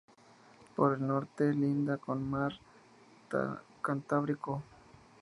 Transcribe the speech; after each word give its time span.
Por 0.75 0.93
el 0.97 1.05
norte 1.05 1.53
linda 1.53 1.97
con 1.97 2.17
el 2.17 2.23
mar 2.25 2.53
Cantábrico. 3.83 4.63